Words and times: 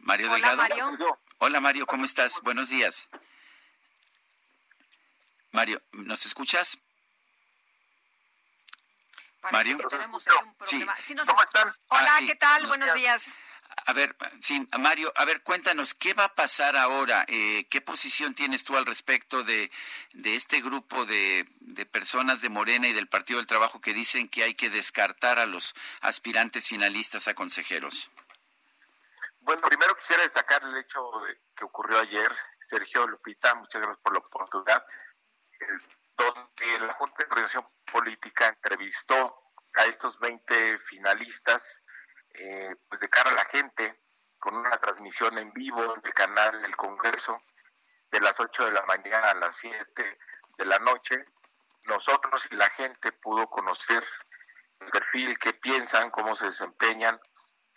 Mario 0.00 0.26
Hola, 0.32 0.34
Delgado. 0.54 0.56
Mario. 0.56 1.18
Hola 1.38 1.60
Mario, 1.60 1.86
¿cómo 1.86 2.04
estás? 2.04 2.40
Buenos 2.42 2.68
días. 2.68 3.08
Mario, 5.52 5.82
¿nos 5.92 6.26
escuchas? 6.26 6.78
Parece 9.40 9.74
Mario. 9.74 9.78
que 9.78 9.96
tenemos 9.96 10.28
ahí 10.28 10.34
un 10.36 10.50
Sí. 10.64 10.76
problema. 10.78 10.96
Sí, 10.98 11.14
nos 11.14 11.26
¿Cómo 11.28 11.42
escuchas. 11.42 11.70
están? 11.70 11.84
Hola, 11.88 12.10
Ah, 12.14 12.18
sí. 12.18 12.26
¿qué 12.26 12.34
tal? 12.36 12.66
Buenos 12.66 12.88
Buenos 12.88 12.94
días. 12.94 13.26
A 13.86 13.92
ver, 13.92 14.14
sí, 14.40 14.68
Mario, 14.78 15.12
a 15.16 15.24
ver, 15.24 15.42
cuéntanos, 15.42 15.94
¿qué 15.94 16.12
va 16.12 16.24
a 16.24 16.34
pasar 16.34 16.76
ahora? 16.76 17.24
Eh, 17.28 17.66
¿Qué 17.70 17.80
posición 17.80 18.34
tienes 18.34 18.64
tú 18.64 18.76
al 18.76 18.84
respecto 18.84 19.42
de, 19.44 19.70
de 20.12 20.34
este 20.36 20.60
grupo 20.60 21.06
de, 21.06 21.46
de 21.60 21.86
personas 21.86 22.42
de 22.42 22.48
Morena 22.50 22.88
y 22.88 22.92
del 22.92 23.06
Partido 23.08 23.38
del 23.38 23.46
Trabajo 23.46 23.80
que 23.80 23.94
dicen 23.94 24.28
que 24.28 24.42
hay 24.42 24.54
que 24.54 24.70
descartar 24.70 25.38
a 25.38 25.46
los 25.46 25.74
aspirantes 26.00 26.68
finalistas 26.68 27.26
a 27.28 27.34
consejeros? 27.34 28.10
Bueno, 29.40 29.62
primero 29.62 29.94
quisiera 29.96 30.22
destacar 30.22 30.62
el 30.62 30.76
hecho 30.76 31.10
de- 31.26 31.40
que 31.56 31.64
ocurrió 31.64 31.98
ayer. 31.98 32.30
Sergio 32.60 33.06
Lupita, 33.06 33.54
muchas 33.54 33.80
gracias 33.80 34.02
por 34.02 34.12
la 34.12 34.18
oportunidad. 34.20 34.84
donde 36.16 36.80
la 36.86 36.94
Junta 36.94 37.16
de 37.18 37.26
Coordinación 37.26 37.66
Política 37.90 38.46
entrevistó 38.48 39.52
a 39.74 39.84
estos 39.84 40.18
20 40.18 40.78
finalistas 40.80 41.80
eh, 42.34 42.74
pues 42.88 43.00
de 43.00 43.08
cara 43.08 43.30
a 43.30 43.34
la 43.34 43.44
gente 43.46 44.02
con 44.38 44.54
una 44.56 44.76
transmisión 44.78 45.36
en 45.38 45.52
vivo 45.52 45.82
en 45.94 46.00
el 46.04 46.14
canal 46.14 46.60
del 46.62 46.76
Congreso 46.76 47.42
de 48.10 48.20
las 48.20 48.38
8 48.40 48.66
de 48.66 48.72
la 48.72 48.82
mañana 48.82 49.30
a 49.30 49.34
las 49.34 49.56
7 49.56 50.18
de 50.58 50.64
la 50.66 50.78
noche. 50.78 51.24
Nosotros 51.86 52.46
y 52.50 52.54
la 52.54 52.68
gente 52.70 53.12
pudo 53.12 53.48
conocer 53.48 54.04
el 54.80 54.90
perfil, 54.90 55.38
qué 55.38 55.52
piensan, 55.54 56.10
cómo 56.10 56.34
se 56.34 56.46
desempeñan 56.46 57.18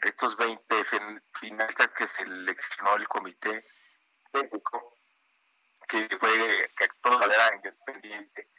estos 0.04 0.36
20 0.38 0.84
fin- 0.86 1.24
finalistas 1.34 1.88
que 1.90 2.08
seleccionó 2.08 2.96
el 2.96 3.08
comité 3.08 3.66
técnico, 4.32 4.98
que 5.88 6.08
fue 6.20 6.70
que 6.78 6.84
actuó 6.84 7.12
de 7.12 7.18
manera 7.18 7.56
independiente 7.56 8.50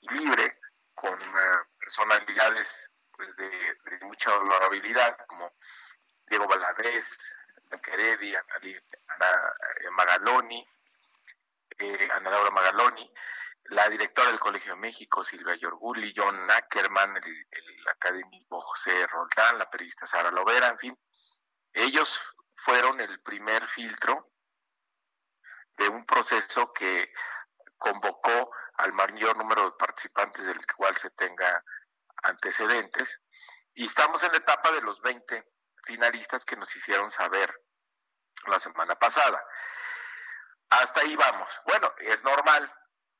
y 0.00 0.08
libre, 0.14 0.58
con 0.94 1.14
eh, 1.14 1.56
personalidades 1.78 2.90
pues 3.12 3.34
de, 3.36 3.76
mucha 4.02 4.34
honorabilidad, 4.36 5.16
como 5.26 5.52
Diego 6.26 6.46
Blanca 7.68 7.92
Heredia, 7.92 8.44
Ana, 9.08 9.54
Magaloni, 9.92 10.66
eh, 11.78 12.08
Ana 12.12 12.30
Laura 12.30 12.50
Magaloni, 12.50 13.12
la 13.72 13.88
directora 13.88 14.28
del 14.28 14.40
Colegio 14.40 14.74
de 14.74 14.80
México, 14.80 15.24
Silvia 15.24 15.54
Yorguli, 15.56 16.12
John 16.14 16.50
Ackerman, 16.50 17.16
el, 17.16 17.46
el 17.50 17.88
académico 17.88 18.60
José 18.60 19.06
Roldán, 19.06 19.58
la 19.58 19.70
periodista 19.70 20.06
Sara 20.06 20.30
Lovera, 20.30 20.68
en 20.68 20.78
fin. 20.78 20.98
Ellos 21.72 22.20
fueron 22.54 23.00
el 23.00 23.20
primer 23.22 23.66
filtro 23.66 24.30
de 25.78 25.88
un 25.88 26.04
proceso 26.04 26.72
que 26.72 27.12
convocó 27.78 28.50
al 28.74 28.92
mayor 28.92 29.36
número 29.36 29.64
de 29.64 29.72
participantes 29.72 30.46
del 30.46 30.64
cual 30.66 30.96
se 30.96 31.10
tenga 31.10 31.64
antecedentes. 32.22 33.20
Y 33.74 33.86
estamos 33.86 34.22
en 34.22 34.32
la 34.32 34.38
etapa 34.38 34.70
de 34.72 34.82
los 34.82 35.00
20 35.00 35.48
finalistas 35.84 36.44
que 36.44 36.56
nos 36.56 36.74
hicieron 36.76 37.10
saber 37.10 37.52
la 38.46 38.58
semana 38.58 38.94
pasada. 38.96 39.42
Hasta 40.70 41.00
ahí 41.00 41.16
vamos. 41.16 41.50
Bueno, 41.66 41.92
es 41.98 42.22
normal 42.22 42.72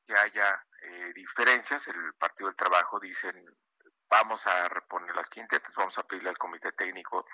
que 0.05 0.13
haya 0.15 0.65
eh, 0.81 1.13
diferencias. 1.13 1.87
El 1.87 2.13
Partido 2.15 2.47
del 2.47 2.55
Trabajo 2.55 2.99
dicen, 2.99 3.45
vamos 4.09 4.45
a 4.47 4.67
reponer 4.69 5.15
las 5.15 5.29
quintetas, 5.29 5.73
vamos 5.75 5.97
a 5.97 6.03
pedirle 6.03 6.29
al 6.29 6.37
comité 6.37 6.71
técnico 6.73 7.25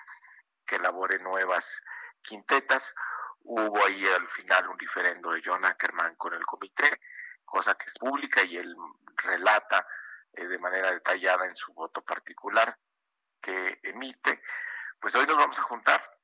que 0.64 0.76
elabore 0.76 1.18
nuevas 1.18 1.82
quintetas. 2.22 2.94
Hubo 3.42 3.84
ahí 3.84 4.06
al 4.06 4.28
final 4.28 4.68
un 4.68 4.76
diferendo 4.76 5.32
de 5.32 5.42
John 5.44 5.64
Ackerman 5.64 6.14
con 6.16 6.34
el 6.34 6.44
comité, 6.44 7.00
cosa 7.44 7.74
que 7.74 7.86
es 7.86 7.94
pública 7.98 8.44
y 8.44 8.56
él 8.56 8.74
relata 9.16 9.86
eh, 10.32 10.46
de 10.46 10.58
manera 10.58 10.92
detallada 10.92 11.46
en 11.46 11.56
su 11.56 11.72
voto 11.72 12.02
particular 12.02 12.78
que 13.40 13.80
emite. 13.82 14.42
Pues 15.00 15.14
hoy 15.14 15.26
nos 15.26 15.36
vamos 15.36 15.58
a 15.58 15.62
juntar 15.62 16.18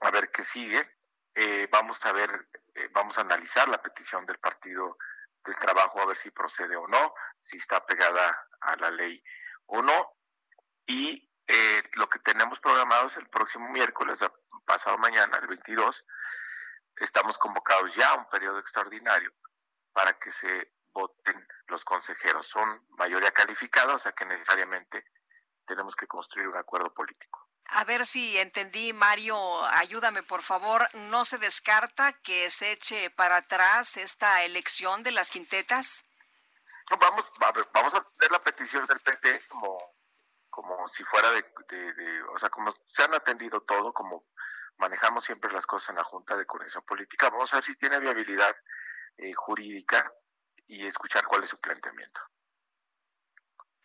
a 0.00 0.10
ver 0.10 0.30
qué 0.30 0.42
sigue. 0.42 0.98
Eh, 1.34 1.68
vamos 1.70 2.04
a 2.06 2.12
ver, 2.12 2.48
vamos 2.92 3.18
a 3.18 3.20
analizar 3.20 3.68
la 3.68 3.82
petición 3.82 4.24
del 4.24 4.38
Partido 4.38 4.96
del 5.48 5.56
Trabajo 5.56 6.00
a 6.00 6.06
ver 6.06 6.16
si 6.16 6.30
procede 6.30 6.76
o 6.76 6.86
no, 6.86 7.14
si 7.40 7.56
está 7.56 7.84
pegada 7.84 8.46
a 8.60 8.76
la 8.76 8.90
ley 8.90 9.22
o 9.66 9.82
no. 9.82 10.16
Y 10.86 11.28
eh, 11.46 11.82
lo 11.94 12.08
que 12.08 12.18
tenemos 12.20 12.60
programado 12.60 13.06
es 13.06 13.16
el 13.16 13.28
próximo 13.28 13.68
miércoles, 13.70 14.20
pasado 14.64 14.98
mañana, 14.98 15.38
el 15.38 15.46
22, 15.46 16.04
estamos 16.96 17.38
convocados 17.38 17.94
ya 17.94 18.10
a 18.10 18.14
un 18.16 18.28
periodo 18.28 18.58
extraordinario 18.58 19.32
para 19.92 20.12
que 20.18 20.30
se 20.30 20.74
voten 20.92 21.46
los 21.68 21.84
consejeros. 21.84 22.46
Son 22.46 22.86
mayoría 22.98 23.30
calificada, 23.30 23.94
o 23.94 23.98
sea 23.98 24.12
que 24.12 24.26
necesariamente 24.26 25.06
tenemos 25.66 25.96
que 25.96 26.06
construir 26.06 26.48
un 26.48 26.56
acuerdo 26.56 26.92
político. 26.92 27.47
A 27.68 27.84
ver 27.84 28.06
si 28.06 28.38
entendí, 28.38 28.92
Mario, 28.94 29.36
ayúdame 29.66 30.22
por 30.22 30.42
favor. 30.42 30.88
¿No 30.94 31.24
se 31.24 31.36
descarta 31.38 32.12
que 32.14 32.48
se 32.50 32.72
eche 32.72 33.10
para 33.10 33.36
atrás 33.36 33.96
esta 33.98 34.42
elección 34.44 35.02
de 35.02 35.10
las 35.12 35.30
quintetas? 35.30 36.04
Vamos, 36.98 37.30
a 37.40 37.52
ver, 37.52 37.68
vamos 37.72 37.94
a 37.94 38.06
ver 38.18 38.30
la 38.30 38.40
petición 38.40 38.86
del 38.86 38.98
PT 39.00 39.42
como, 39.48 39.76
como 40.48 40.88
si 40.88 41.04
fuera 41.04 41.30
de, 41.32 41.44
de- 41.68 41.92
de- 41.92 42.22
o 42.22 42.38
sea, 42.38 42.48
como 42.48 42.74
se 42.88 43.02
han 43.02 43.14
atendido 43.14 43.60
todo, 43.60 43.92
como 43.92 44.24
manejamos 44.78 45.24
siempre 45.24 45.52
las 45.52 45.66
cosas 45.66 45.90
en 45.90 45.96
la 45.96 46.04
Junta 46.04 46.36
de 46.36 46.46
Coordinación 46.46 46.84
Política. 46.84 47.28
Vamos 47.28 47.52
a 47.52 47.58
ver 47.58 47.64
si 47.64 47.76
tiene 47.76 47.98
viabilidad 48.00 48.56
eh, 49.18 49.34
jurídica 49.34 50.10
y 50.66 50.86
escuchar 50.86 51.26
cuál 51.26 51.42
es 51.42 51.50
su 51.50 51.58
planteamiento. 51.60 52.20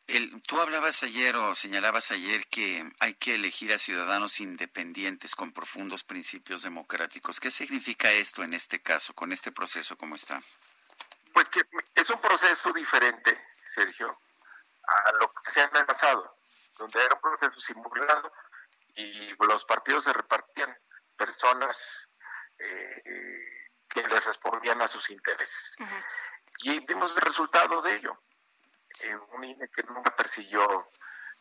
El- 0.07 0.41
tú 0.43 0.59
hablabas 0.59 1.01
ayer 1.03 1.35
o 1.35 1.55
señalabas 1.55 2.11
ayer 2.11 2.45
que 2.47 2.83
hay 2.99 3.13
que 3.13 3.35
elegir 3.35 3.71
a 3.73 3.77
ciudadanos 3.77 4.39
independientes 4.41 5.35
con 5.35 5.53
profundos 5.53 6.03
principios 6.03 6.61
democráticos. 6.63 7.39
¿Qué 7.39 7.49
significa 7.49 8.11
esto 8.11 8.43
en 8.43 8.53
este 8.53 8.81
caso, 8.81 9.13
con 9.13 9.31
este 9.31 9.51
proceso 9.51 9.95
como 9.97 10.15
está? 10.15 10.41
Pues 11.33 11.47
que 11.49 11.61
es 11.95 12.09
un 12.09 12.19
proceso 12.19 12.71
diferente, 12.73 13.41
Sergio, 13.65 14.19
a 14.85 15.11
lo 15.13 15.33
que 15.33 15.51
se 15.51 15.61
ha 15.61 15.65
en 15.65 15.77
el 15.77 15.85
pasado, 15.85 16.37
donde 16.77 17.03
era 17.03 17.15
un 17.15 17.21
proceso 17.21 17.59
simulado 17.59 18.31
y 18.95 19.29
los 19.47 19.65
partidos 19.65 20.03
se 20.03 20.13
repartían 20.13 20.77
personas 21.17 22.09
eh, 22.59 23.69
que 23.89 24.01
les 24.07 24.25
respondían 24.25 24.81
a 24.81 24.87
sus 24.87 25.09
intereses. 25.09 25.75
Y 26.59 26.79
vimos 26.85 27.15
el 27.15 27.21
resultado 27.21 27.81
de 27.81 27.95
ello. 27.95 28.21
Eh, 29.03 29.15
un 29.33 29.43
INE 29.43 29.69
que 29.69 29.83
nunca 29.83 30.15
persiguió 30.15 30.89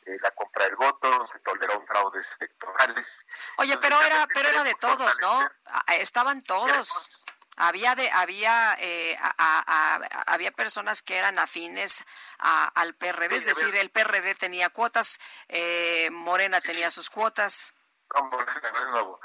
eh, 0.06 0.16
la 0.20 0.30
compra 0.32 0.64
del 0.64 0.76
voto, 0.76 1.26
se 1.26 1.38
toleró 1.40 1.84
fraudes 1.86 2.34
electorales. 2.40 3.24
Oye, 3.58 3.74
Entonces, 3.74 3.98
pero 3.98 4.02
era, 4.14 4.26
pero 4.26 4.48
era 4.48 4.64
de 4.64 4.74
todos, 4.74 5.20
¿no? 5.20 5.40
fortalecer- 5.40 5.52
Ah, 5.66 5.94
Estaban 5.96 6.42
todos. 6.42 7.24
Había 7.56 7.94
de, 7.94 8.10
había, 8.10 8.74
eh, 8.78 9.16
a- 9.20 9.34
a- 9.36 9.96
a- 9.96 10.22
había 10.32 10.50
personas 10.52 11.02
que 11.02 11.16
eran 11.18 11.38
afines 11.38 12.02
al 12.38 12.94
PRD, 12.94 13.28
Sí, 13.28 13.36
es 13.36 13.44
decir, 13.56 13.76
el 13.76 13.90
PRD 13.90 14.34
tenía 14.34 14.70
cuotas, 14.70 15.20
eh, 15.48 16.08
Morena 16.10 16.60
tenía 16.62 16.90
sus 16.90 17.10
cuotas. 17.10 17.74
No, 18.14 18.24
Morena 18.24 18.70
no 18.72 18.82
es 18.82 18.88
nuevo. 18.88 19.20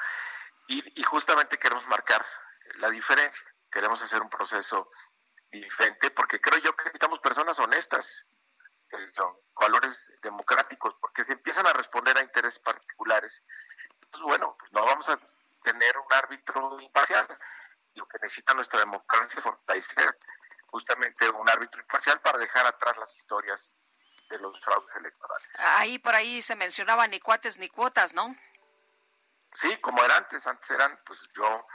Y, 0.68 1.00
y 1.00 1.03
justamente 1.03 1.57
queremos 1.57 1.88
marcar 1.88 2.23
la 2.75 2.89
diferencia. 2.89 3.41
Queremos 3.71 4.01
hacer 4.01 4.21
un 4.21 4.30
proceso 4.30 4.91
diferente 5.51 6.11
porque 6.11 6.39
creo 6.39 6.59
yo 6.59 6.75
que 6.75 6.85
necesitamos 6.85 7.19
personas 7.19 7.57
honestas, 7.59 8.25
eh, 8.91 9.11
con 9.15 9.35
valores 9.55 10.11
democráticos, 10.21 10.95
porque 11.01 11.23
se 11.23 11.33
empiezan 11.33 11.67
a 11.67 11.73
responder 11.73 12.17
a 12.17 12.21
intereses 12.21 12.59
particulares. 12.59 13.44
Pues 14.11 14.23
bueno, 14.23 14.55
pues 14.57 14.71
no 14.71 14.85
vamos 14.85 15.09
a 15.09 15.19
tener 15.63 15.97
un 15.97 16.13
árbitro 16.13 16.79
imparcial. 16.79 17.27
Lo 17.95 18.07
que 18.07 18.19
necesita 18.21 18.53
nuestra 18.53 18.79
democracia 18.79 19.39
es 19.39 19.44
fortalecer 19.44 20.17
justamente 20.67 21.29
un 21.29 21.49
árbitro 21.49 21.81
imparcial 21.81 22.19
para 22.21 22.38
dejar 22.38 22.65
atrás 22.65 22.97
las 22.97 23.15
historias 23.15 23.73
de 24.29 24.38
los 24.39 24.59
fraudes 24.61 24.94
electorales. 24.95 25.47
Ahí 25.59 25.99
por 25.99 26.13
ahí 26.13 26.41
se 26.41 26.55
mencionaba 26.55 27.07
ni 27.07 27.19
cuates 27.19 27.57
ni 27.57 27.69
cuotas, 27.69 28.13
¿no? 28.13 28.35
Sí, 29.53 29.75
como 29.81 30.03
era 30.03 30.17
antes, 30.17 30.45
antes 30.45 30.69
eran, 30.69 30.99
pues 31.05 31.21
yo 31.33 31.65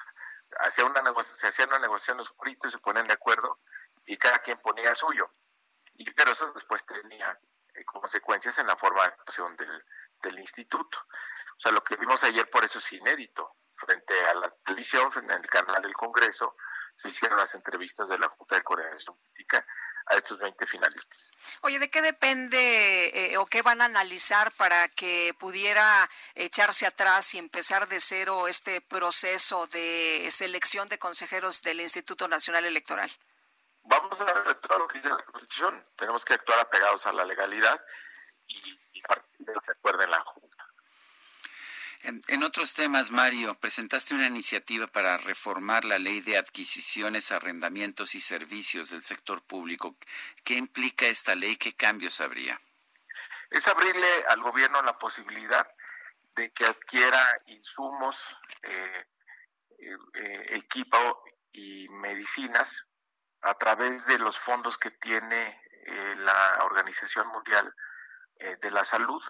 hacía 0.61 0.85
una 0.85 1.03
se 1.23 1.47
hacía 1.49 1.67
una 1.67 1.79
negociación 1.79 2.21
oscurito 2.21 2.69
y 2.69 2.71
se 2.71 2.79
ponían 2.79 3.07
de 3.07 3.15
acuerdo 3.15 3.61
y 4.05 4.17
cada 4.17 4.39
quien 4.39 4.59
ponía 4.59 4.95
suyo. 4.95 5.31
Y, 5.95 6.11
pero 6.13 6.33
eso 6.33 6.53
después 6.53 6.85
tenía 6.87 7.39
eh, 7.75 7.85
consecuencias 7.85 8.59
en 8.59 8.67
la 8.67 8.77
forma 8.77 9.05
actuación 9.05 9.57
del, 9.57 9.85
del 10.23 10.39
instituto. 10.39 10.99
O 11.57 11.61
sea, 11.61 11.73
lo 11.73 11.83
que 11.85 11.97
vimos 11.97 12.23
ayer 12.25 12.49
por 12.49 12.65
eso 12.65 12.79
es 12.79 12.93
inédito. 12.93 13.57
Frente 13.77 14.15
a 14.27 14.35
la 14.35 14.51
televisión, 14.65 15.11
frente 15.11 15.33
al 15.33 15.47
canal 15.47 15.83
del 15.83 15.95
Congreso, 15.95 16.57
se 16.97 17.09
hicieron 17.09 17.39
las 17.39 17.55
entrevistas 17.55 18.09
de 18.09 18.19
la 18.19 18.29
Junta 18.29 18.57
de 18.57 18.63
Coordinación 18.63 19.17
Política 19.17 19.67
a 20.07 20.17
estos 20.17 20.39
20 20.39 20.67
finalistas. 20.67 21.39
Oye, 21.63 21.79
¿de 21.79 21.91
qué 21.91 22.03
depende 22.03 23.33
eh, 23.33 23.39
o 23.39 23.47
qué 23.47 23.63
van 23.63 23.81
a 23.81 23.87
analizar 23.87 24.53
para 24.53 24.89
que 24.89 25.35
pudiera 25.39 26.09
echarse 26.35 26.87
atrás 26.87 27.35
y 27.35 27.39
empezar 27.39 27.89
de 27.89 28.01
cero 28.01 28.49
este 28.49 28.81
proceso 28.81 29.67
de 29.69 30.29
selección 30.31 30.89
de 30.89 30.99
consejeros 30.99 31.63
del 31.63 31.81
Instituto 31.81 32.29
Nacional 32.29 32.65
Electoral? 32.65 33.11
Vamos 33.85 34.21
a 34.21 34.25
ver 34.25 34.55
todo 34.57 34.79
lo 34.79 34.89
que 34.89 34.99
dice 34.99 35.11
la 35.11 35.25
Constitución. 35.25 35.85
Tenemos 35.97 36.25
que 36.25 36.35
actuar 36.35 36.61
apegados 36.61 37.07
a 37.07 37.13
la 37.13 37.25
legalidad 37.25 37.81
y, 38.47 38.79
y 38.93 39.03
partir 39.03 39.47
de 39.47 39.55
lo 39.55 39.61
que 39.61 39.73
acuerde 39.73 40.05
en 40.05 40.11
la 40.11 40.21
Junta. 40.21 40.52
En, 42.05 42.43
otros 42.43 42.75
temas, 42.75 43.13
Mario, 43.13 43.55
presentaste 43.55 44.15
una 44.15 44.27
iniciativa 44.27 44.89
para 44.89 45.19
reformar 45.19 45.85
la 45.85 46.01
ley 46.01 46.21
de 46.21 46.37
adquisiciones, 46.37 47.31
arrendamientos 47.31 48.17
y 48.17 48.21
servicios 48.21 48.91
del 48.91 49.03
sector 49.03 49.41
público. 49.41 49.95
¿Qué 50.43 50.55
implica 50.55 51.07
esta 51.07 51.37
ley? 51.37 51.55
¿Qué 51.57 51.75
cambios 51.77 52.21
habría? 52.21 52.61
Es 53.51 53.69
abrirle 53.69 54.25
al 54.29 54.43
gobierno 54.43 54.83
la 54.83 54.99
posibilidad 54.99 55.65
de 56.35 56.51
que 56.51 56.65
adquiera 56.65 57.21
insumos, 57.47 58.37
eh, 58.63 59.07
eh, 59.79 60.47
equipo 60.57 61.23
y 61.53 61.89
medicinas 61.89 62.85
a 63.43 63.55
través 63.55 64.07
de 64.07 64.19
los 64.19 64.37
fondos 64.37 64.77
que 64.77 64.91
tiene 64.91 65.63
eh, 65.87 66.15
la 66.17 66.65
Organización 66.65 67.29
Mundial 67.29 67.73
de 68.61 68.73
la 68.73 68.83
Salud 68.83 69.23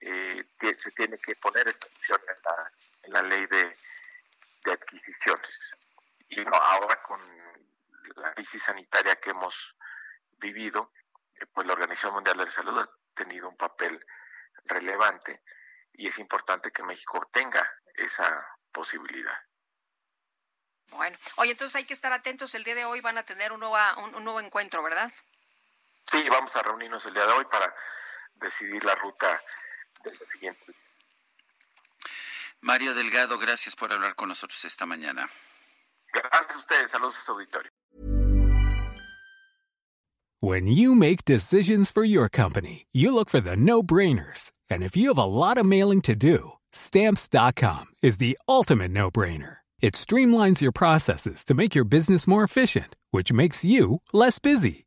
eh, 0.00 0.44
se 0.76 0.90
tiene 0.92 1.18
que 1.18 1.36
poner 1.36 1.68
esta 1.68 1.86
opción 1.86 2.20
en 2.28 2.42
la, 2.42 2.72
en 3.02 3.12
la 3.12 3.22
ley 3.22 3.46
de, 3.46 3.76
adquisiciones. 4.72 5.72
Y 6.28 6.40
ahora 6.46 7.00
con 7.02 7.20
la 8.16 8.32
crisis 8.34 8.62
sanitaria 8.62 9.16
que 9.16 9.30
hemos 9.30 9.76
vivido, 10.38 10.92
eh, 11.34 11.46
pues 11.46 11.66
la 11.66 11.72
Organización 11.72 12.14
Mundial 12.14 12.36
de 12.38 12.44
la 12.44 12.50
Salud 12.50 12.78
ha 12.78 12.90
tenido 13.14 13.48
un 13.48 13.56
papel 13.56 14.04
relevante 14.64 15.42
y 15.94 16.06
es 16.06 16.18
importante 16.18 16.70
que 16.70 16.82
México 16.82 17.28
tenga 17.32 17.68
esa 17.94 18.46
posibilidad. 18.72 19.36
Bueno, 20.90 21.16
oye, 21.36 21.52
entonces 21.52 21.76
hay 21.76 21.84
que 21.84 21.94
estar 21.94 22.12
atentos. 22.12 22.54
El 22.54 22.64
día 22.64 22.74
de 22.74 22.84
hoy 22.84 23.00
van 23.00 23.18
a 23.18 23.24
tener 23.24 23.52
un, 23.52 23.60
nueva, 23.60 23.96
un 23.98 24.24
nuevo 24.24 24.40
encuentro, 24.40 24.82
¿verdad? 24.82 25.10
Sí, 26.10 26.28
vamos 26.28 26.54
a 26.56 26.62
reunirnos 26.62 27.04
el 27.06 27.14
día 27.14 27.26
de 27.26 27.32
hoy 27.32 27.44
para 27.44 27.72
decidir 28.34 28.82
la 28.84 28.94
ruta 28.96 29.40
Mario 32.62 32.94
Delgado, 32.94 33.38
gracias 33.38 33.74
por 33.74 33.92
hablar 33.92 34.14
con 34.14 34.28
nosotros 34.28 34.64
esta 34.64 34.84
mañana. 34.86 35.28
Gracias 36.12 36.56
a 36.56 36.58
ustedes. 36.58 36.90
Saludos 36.90 37.16
a 37.18 37.22
su 37.22 37.32
auditorio. 37.32 37.70
When 40.42 40.66
you 40.66 40.94
make 40.94 41.24
decisions 41.26 41.90
for 41.90 42.02
your 42.02 42.30
company, 42.30 42.86
you 42.92 43.14
look 43.14 43.28
for 43.28 43.40
the 43.40 43.56
no-brainers. 43.56 44.52
And 44.70 44.82
if 44.82 44.96
you 44.96 45.08
have 45.08 45.18
a 45.18 45.24
lot 45.24 45.58
of 45.58 45.66
mailing 45.66 46.00
to 46.02 46.14
do, 46.14 46.52
stamps.com 46.72 47.88
is 48.02 48.16
the 48.16 48.38
ultimate 48.48 48.90
no-brainer. 48.90 49.58
It 49.80 49.94
streamlines 49.94 50.60
your 50.60 50.72
processes 50.72 51.44
to 51.44 51.54
make 51.54 51.74
your 51.74 51.84
business 51.84 52.26
more 52.26 52.44
efficient, 52.44 52.96
which 53.10 53.32
makes 53.32 53.64
you 53.64 54.00
less 54.12 54.38
busy. 54.38 54.86